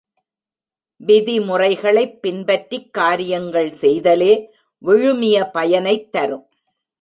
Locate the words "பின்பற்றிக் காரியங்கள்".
2.21-3.71